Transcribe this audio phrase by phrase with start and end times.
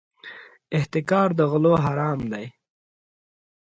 [0.77, 2.45] احتکار د غلو حرام دی.